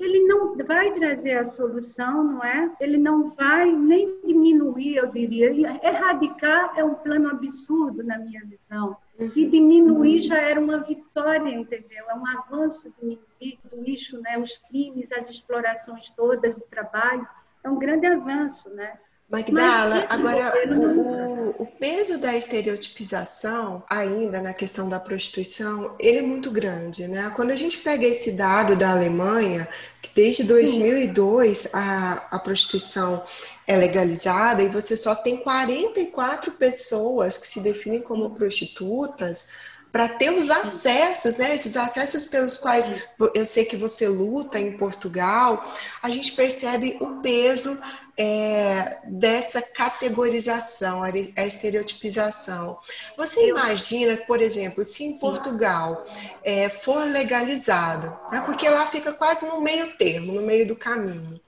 [0.00, 2.72] ele não vai trazer a solução, não é?
[2.80, 5.50] Ele não vai nem diminuir, eu diria.
[5.86, 8.96] Erradicar é um plano absurdo, na minha visão.
[9.18, 12.08] E diminuir já era uma vitória, entendeu?
[12.08, 14.38] É um avanço diminuir do lixo, né?
[14.38, 17.28] Os crimes, as explorações todas, o trabalho.
[17.62, 18.98] É um grande avanço, né?
[19.30, 26.50] Magdala, agora o, o, peso da estereotipização, ainda na questão da prostituição, ele é muito
[26.50, 27.32] grande, né?
[27.36, 29.68] Quando a gente pega esse dado da Alemanha,
[30.02, 33.24] que desde 2002 a, a prostituição
[33.68, 39.48] é legalizada e você só tem 44 pessoas que se definem como prostitutas,
[39.92, 41.54] para ter os acessos, né?
[41.54, 42.90] Esses acessos pelos quais
[43.34, 47.78] eu sei que você luta em Portugal, a gente percebe o peso
[48.22, 52.78] é, dessa categorização, a estereotipização.
[53.16, 56.04] Você imagina, por exemplo, se em Portugal
[56.44, 61.40] é, for legalizado, né, porque lá fica quase no meio termo, no meio do caminho.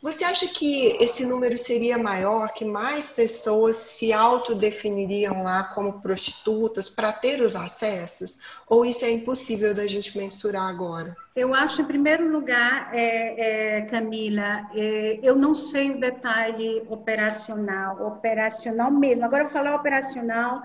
[0.00, 6.88] Você acha que esse número seria maior, que mais pessoas se autodefiniriam lá como prostitutas
[6.88, 8.38] para ter os acessos?
[8.68, 11.16] Ou isso é impossível da gente mensurar agora?
[11.34, 18.06] Eu acho, em primeiro lugar, é, é, Camila, é, eu não sei o detalhe operacional,
[18.06, 19.24] operacional mesmo.
[19.24, 20.62] Agora eu vou falar operacional,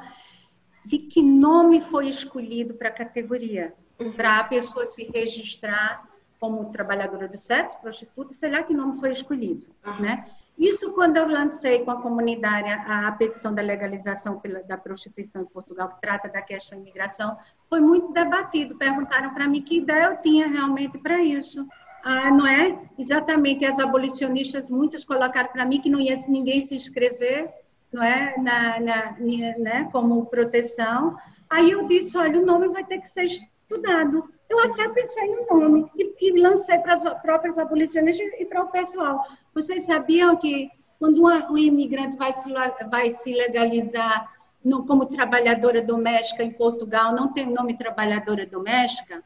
[0.86, 4.12] de que nome foi escolhido para a categoria, uhum.
[4.12, 6.13] para a pessoa se registrar
[6.44, 10.02] como trabalhadora do sexo, prostituta, sei lá que nome foi escolhido, uhum.
[10.02, 10.26] né?
[10.58, 15.44] Isso quando eu lancei com a comunidade a, a petição da legalização pela, da prostituição
[15.44, 17.38] em Portugal, que trata da questão da imigração,
[17.70, 18.76] foi muito debatido.
[18.76, 21.66] Perguntaram para mim que ideia eu tinha realmente para isso.
[22.04, 22.78] Ah, não é?
[23.00, 27.50] Exatamente, as abolicionistas, muitas colocaram para mim que não ia ninguém se inscrever,
[27.90, 28.36] não é?
[28.38, 29.16] Na, na,
[29.60, 29.88] né?
[29.94, 31.16] Como proteção.
[31.50, 34.30] Aí eu disse, olha, o nome vai ter que ser estudado.
[34.54, 38.72] Eu até pensei no nome e, e lancei para as próprias abolicionistas e para o
[38.72, 39.26] pessoal.
[39.54, 42.54] Vocês sabiam que Quando um imigrante vai se,
[42.90, 44.32] vai se legalizar
[44.64, 49.24] no, como trabalhadora doméstica em Portugal, não tem o nome trabalhadora doméstica,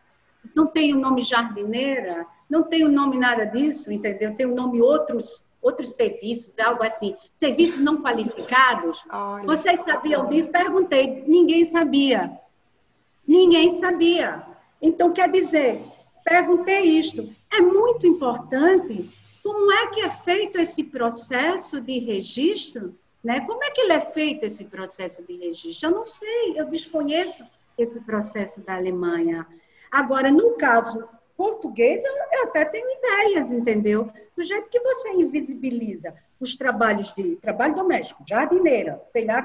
[0.56, 4.34] não tem o nome jardineira, não tem o nome nada disso, entendeu?
[4.36, 9.04] Tem o nome outros outros serviços, algo assim, serviços não qualificados.
[9.12, 9.46] Olha.
[9.46, 10.50] Vocês sabiam disso?
[10.50, 12.40] Perguntei, ninguém sabia.
[13.28, 14.44] Ninguém sabia.
[14.82, 15.82] Então, quer dizer,
[16.24, 17.30] perguntei isto.
[17.52, 19.10] É muito importante
[19.44, 23.42] como é que é feito esse processo de registro, né?
[23.42, 25.90] Como é que ele é feito esse processo de registro?
[25.90, 27.46] Eu não sei, eu desconheço
[27.78, 29.48] esse processo da Alemanha.
[29.92, 34.12] Agora, no caso português, eu, eu até tenho ideias, entendeu?
[34.36, 39.41] Do jeito que você invisibiliza os trabalhos de trabalho doméstico, jardineira, sei lá,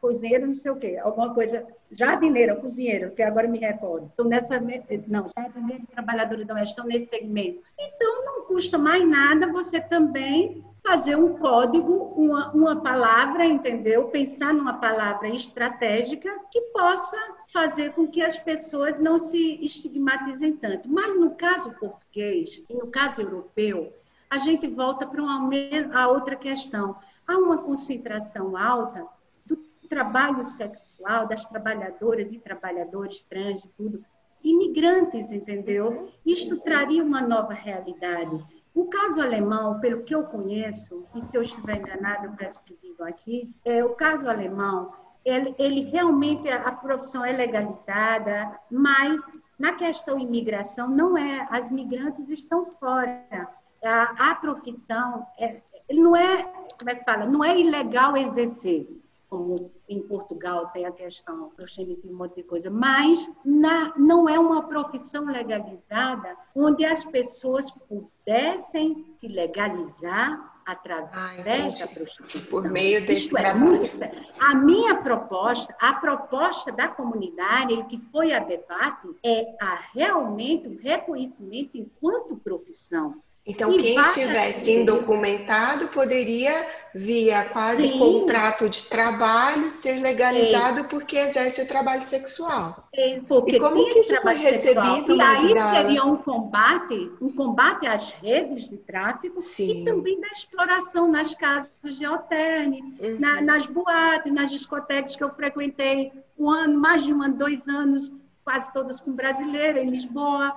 [0.00, 4.06] cozinheira, não sei o quê, alguma coisa, jardineira, cozinheira, que agora me recordo.
[4.06, 4.60] Estou nessa,
[5.06, 7.60] não, jardineira e trabalhadora doméstica, estão nesse segmento.
[7.78, 14.04] Então, não custa mais nada você também fazer um código, uma, uma palavra, entendeu?
[14.04, 17.18] Pensar numa palavra estratégica que possa
[17.52, 20.88] fazer com que as pessoas não se estigmatizem tanto.
[20.88, 23.92] Mas no caso português e no caso europeu,
[24.28, 25.48] a gente volta para uma
[25.92, 26.96] a outra questão.
[27.26, 29.06] Há uma concentração alta
[29.44, 29.56] do
[29.88, 34.04] trabalho sexual das trabalhadoras e trabalhadores trans e tudo,
[34.42, 36.10] imigrantes, entendeu?
[36.24, 38.44] Isto traria uma nova realidade.
[38.74, 43.06] O caso alemão, pelo que eu conheço, e se eu estiver enganado, eu peço digam
[43.06, 44.92] aqui, é, o caso alemão,
[45.24, 49.20] ele, ele realmente, a profissão é legalizada, mas
[49.58, 53.48] na questão imigração, não é, as migrantes estão fora.
[53.86, 56.42] A, a profissão, é, não é,
[56.78, 58.88] como é que fala, não é ilegal exercer,
[59.28, 64.38] como em Portugal tem a questão e um monte de coisa, mas na, não é
[64.38, 72.50] uma profissão legalizada onde as pessoas pudessem se legalizar através ah, da prostituição.
[72.50, 73.42] Por meio desse Isso é.
[73.42, 79.78] É a minha proposta, a proposta da comunidade e que foi a debate é a,
[79.94, 83.22] realmente o reconhecimento enquanto profissão.
[83.46, 86.52] Então, e quem estivesse indocumentado poderia,
[86.92, 87.96] via quase Sim.
[87.96, 92.88] contrato de trabalho, ser legalizado porque exerce o trabalho sexual.
[92.92, 98.10] É, e como que isso foi recebido, E aí seria um combate, um combate às
[98.14, 103.16] redes de tráfico e também da exploração nas casas de hotel, uhum.
[103.20, 107.68] na, nas boates, nas discotecas que eu frequentei um ano, mais de um ano, dois
[107.68, 108.12] anos,
[108.44, 110.56] quase todas com brasileiros em Lisboa,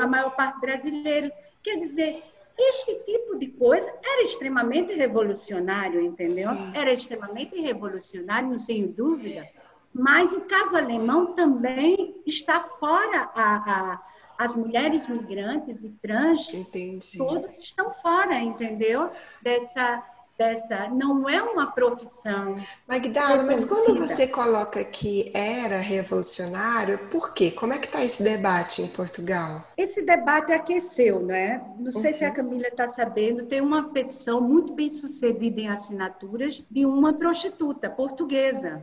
[0.00, 1.32] a maior parte brasileiros.
[1.64, 2.22] Quer dizer,
[2.56, 6.52] este tipo de coisa era extremamente revolucionário, entendeu?
[6.52, 6.72] Sim.
[6.74, 9.48] Era extremamente revolucionário, não tenho dúvida.
[9.92, 17.18] Mas o caso alemão também está fora a, a as mulheres migrantes e trans, Entendi.
[17.18, 19.10] todos estão fora, entendeu?
[19.40, 20.02] Dessa
[20.36, 22.54] dessa não é uma profissão.
[22.88, 27.50] Magdala, mas quando você coloca que era revolucionário, por quê?
[27.50, 29.64] Como é que está esse debate em Portugal?
[29.76, 31.62] Esse debate aqueceu, né?
[31.78, 32.16] Não sei uhum.
[32.16, 37.12] se a Camila está sabendo, tem uma petição muito bem sucedida em assinaturas de uma
[37.12, 38.82] prostituta portuguesa.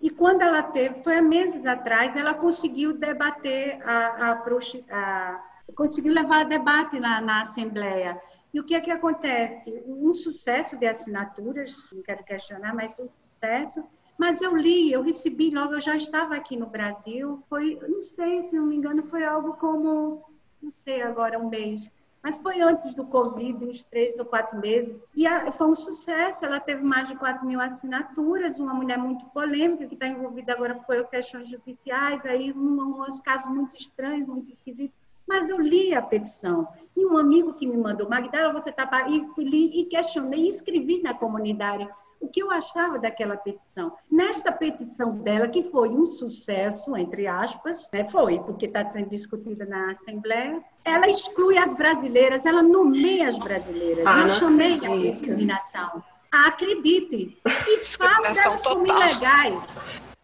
[0.00, 5.40] E quando ela teve, foi há meses atrás, ela conseguiu debater a, a, a
[5.74, 8.20] conseguiu levar a debate na, na Assembleia.
[8.56, 9.84] E o que é que acontece?
[9.86, 13.84] Um sucesso de assinaturas, não quero questionar, mas um sucesso.
[14.16, 18.40] Mas eu li, eu recebi logo, eu já estava aqui no Brasil, foi, não sei,
[18.40, 20.24] se não me engano, foi algo como,
[20.62, 21.86] não sei agora, um mês.
[22.22, 24.98] Mas foi antes do Covid, uns três ou quatro meses.
[25.14, 29.26] E a, foi um sucesso, ela teve mais de 4 mil assinaturas, uma mulher muito
[29.26, 34.50] polêmica, que está envolvida agora com questões judiciais, aí um, uns casos muito estranhos, muito
[34.50, 35.05] esquisitos.
[35.26, 36.68] Mas eu li a petição.
[36.96, 38.88] E um amigo que me mandou, Magdala, você está...
[39.08, 41.88] E li e questionei e escrevi na comunidade
[42.20, 43.92] o que eu achava daquela petição.
[44.10, 49.64] Nesta petição dela, que foi um sucesso, entre aspas, né, foi, porque está sendo discutida
[49.66, 54.06] na Assembleia, ela exclui as brasileiras, ela nomeia as brasileiras.
[54.06, 56.02] Ah, eu chamei a discriminação.
[56.32, 57.38] Ah, acredite.
[57.46, 59.62] E fala delas como ilegais.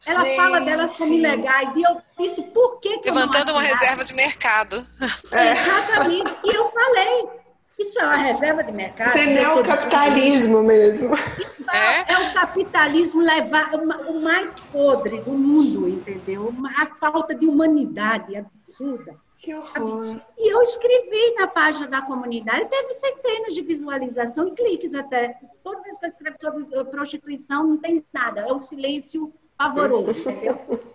[0.04, 0.36] Ela Gente.
[0.36, 1.76] fala delas como ilegais.
[1.76, 4.86] E eu disse, por que, que Levantando uma reserva de mercado.
[5.32, 5.52] É.
[5.60, 6.34] Exatamente.
[6.44, 7.28] E eu falei,
[7.78, 9.16] isso é uma reserva de mercado.
[9.16, 11.14] Isso é o capitalismo mesmo.
[11.72, 12.12] É?
[12.12, 16.54] é o capitalismo levar o mais podre do mundo, entendeu?
[16.76, 19.16] A falta de humanidade absurda.
[19.38, 20.20] Que horror.
[20.38, 25.36] E eu escrevi na página da comunidade, teve centenas de visualização e cliques até.
[25.64, 28.42] Toda vez que eu escrevo sobre prostituição, não tem nada.
[28.42, 30.60] É o silêncio pavoroso, entendeu?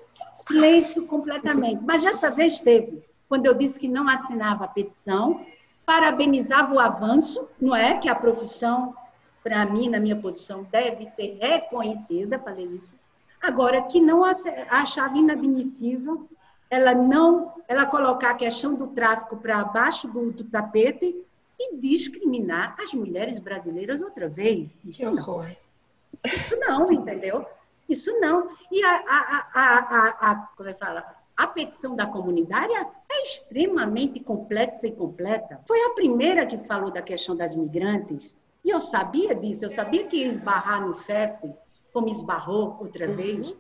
[0.47, 1.83] Silêncio completamente.
[1.83, 5.45] Mas dessa vez teve, quando eu disse que não assinava a petição,
[5.85, 7.97] parabenizava o avanço, não é?
[7.97, 8.95] Que a profissão
[9.43, 12.93] para mim, na minha posição, deve ser reconhecida, falei isso.
[13.41, 16.27] Agora, que não achava inadmissível
[16.69, 21.15] ela não, ela colocar a questão do tráfico para baixo do, do, tapete
[21.59, 24.77] e discriminar as mulheres brasileiras outra vez.
[24.83, 25.45] Isso que horror.
[25.45, 26.33] Não.
[26.33, 27.45] Isso não, entendeu?
[27.87, 28.49] Isso não.
[28.71, 31.05] E a, a, a, a, como é que fala?
[31.35, 35.61] A petição da comunitária é extremamente complexa e completa.
[35.67, 38.35] Foi a primeira que falou da questão das migrantes.
[38.65, 41.53] E eu sabia disso, eu sabia que ia esbarrar no CEP,
[41.93, 43.15] como esbarrou outra uhum.
[43.15, 43.57] vez,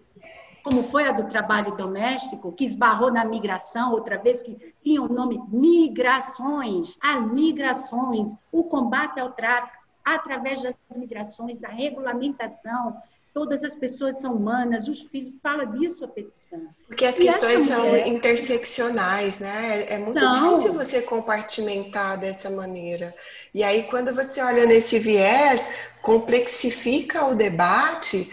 [0.63, 5.07] como foi a do trabalho doméstico, que esbarrou na migração outra vez, que tinha o
[5.07, 12.97] nome migrações, as migrações, o combate ao tráfico através das migrações, da regulamentação,
[13.37, 16.59] todas as pessoas são humanas, os filhos, fala disso a petição.
[16.87, 19.85] Porque as questões são mulher, interseccionais, né?
[19.87, 20.55] É muito não.
[20.55, 23.13] difícil você compartimentar dessa maneira.
[23.53, 25.69] E aí, quando você olha nesse viés,
[26.01, 28.27] complexifica o debate,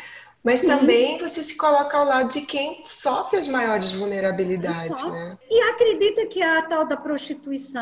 [0.45, 0.67] mas Sim.
[0.67, 5.39] também você se coloca ao lado de quem sofre as maiores vulnerabilidades, né?
[5.51, 7.81] E acredita que a tal da prostituição,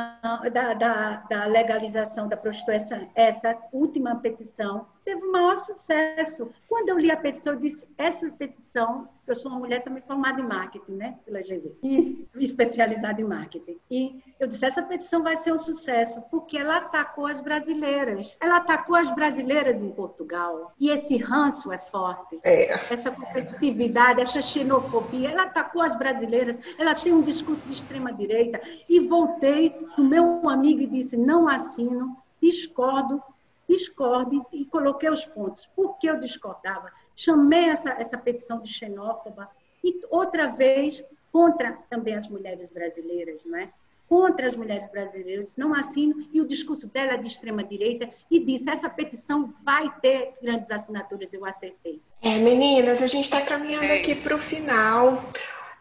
[0.52, 6.50] da, da, da legalização da prostituição, essa última petição, teve o maior sucesso.
[6.68, 10.40] Quando eu li a petição, eu disse: essa petição, eu sou uma mulher também formada
[10.40, 13.78] em marketing, né, pela GV, e especializada em marketing.
[13.90, 18.36] E eu disse: essa petição vai ser um sucesso, porque ela atacou as brasileiras.
[18.40, 20.72] Ela atacou as brasileiras em Portugal.
[20.78, 22.38] E esse ranço é forte.
[22.44, 22.72] É.
[22.92, 26.58] Essa competitividade, essa xenofobia, ela atacou as brasileiras.
[26.78, 28.60] Ela tem um discurso de extrema-direita.
[28.88, 33.22] E voltei o meu amigo e disse: não assino, discordo
[33.68, 35.66] discorde e coloquei os pontos.
[35.74, 36.92] Por que eu discordava?
[37.22, 39.48] Chamei essa, essa petição de xenófoba
[39.84, 43.68] e outra vez contra também as mulheres brasileiras, não é?
[44.08, 48.68] Contra as mulheres brasileiras, não assino, e o discurso dela é de extrema-direita, e disse:
[48.68, 52.00] essa petição vai ter grandes assinaturas, eu acertei.
[52.20, 55.24] É, meninas, a gente está caminhando é aqui para o final.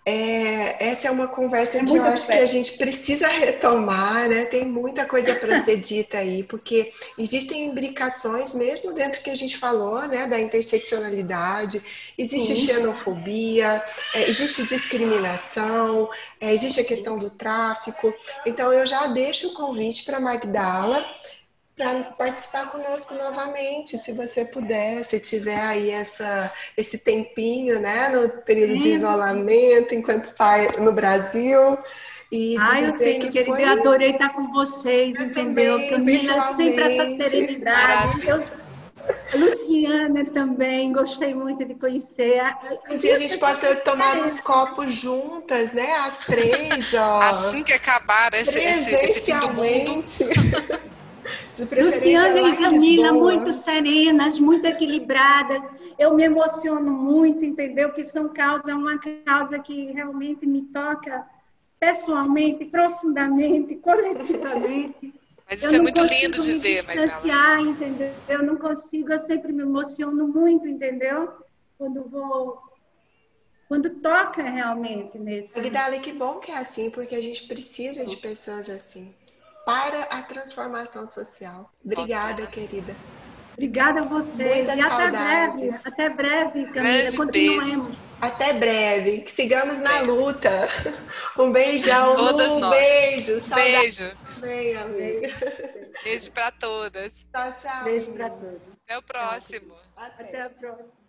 [0.04, 4.45] É, essa é uma conversa é que eu acho que a gente precisa retomar, né?
[4.45, 9.60] Tem muita coisa para ser dita aí, porque existem imbricações, mesmo dentro que a gente
[9.60, 10.26] falou, né?
[10.26, 11.84] Da interseccionalidade,
[12.18, 12.68] existe Sim.
[12.68, 13.84] xenofobia,
[14.16, 18.12] é, existe discriminação, é, existe a questão do tráfico.
[18.43, 21.06] Então, eu já deixo o convite para Magdala
[21.82, 28.30] para participar conosco novamente, se você puder, se tiver aí essa, esse tempinho, né, no
[28.44, 31.80] período de isolamento, enquanto está no Brasil.
[32.32, 33.64] E ah, eu sei, que querida, foi...
[33.64, 35.90] eu adorei estar com vocês, eu entendeu?
[35.90, 38.28] Camila, sempre essa serenidade.
[38.28, 38.44] Eu...
[39.34, 42.44] Luciana também, gostei muito de conhecer.
[42.92, 45.92] Um dia a gente possa tomar uns copos juntas, né?
[45.94, 47.22] As três, ó.
[47.24, 50.04] Assim que acabar esse, esse, esse fim do mundo.
[51.60, 55.70] Luciana e Camila, muito serenas, muito equilibradas.
[55.98, 57.92] Eu me emociono muito, entendeu?
[57.92, 61.26] Que são causa, uma causa que realmente me toca
[61.80, 65.14] pessoalmente, profundamente, coletivamente.
[65.50, 67.62] Mas isso eu é muito lindo de ver, Magdalena.
[67.62, 68.14] entendeu?
[68.30, 71.30] Eu não consigo, eu sempre me emociono muito, entendeu?
[71.78, 72.72] Quando vou
[73.68, 75.56] quando toca realmente nesse.
[75.56, 79.14] Magdalena, que bom que é assim, porque a gente precisa de pessoas assim
[79.72, 81.72] para a transformação social.
[81.84, 82.94] Obrigada, querida.
[83.54, 84.68] Obrigada a vocês.
[84.68, 85.70] Muitas e até breve.
[85.86, 87.18] Até breve, Camila.
[87.18, 87.98] Continuemos.
[88.20, 89.20] Até breve.
[89.20, 90.68] Que sigamos na luta.
[91.38, 92.16] Um beijão.
[92.18, 92.76] Todas um nós.
[92.76, 93.40] beijo.
[93.42, 93.72] Saudade.
[93.72, 94.12] Beijo.
[94.38, 95.30] Bem, amiga.
[96.04, 97.26] Beijo para todas.
[97.32, 97.84] Tchau, tchau.
[97.84, 98.74] Beijo para todos.
[98.84, 99.76] Até o próximo.
[99.96, 101.01] Até, Até a próxima.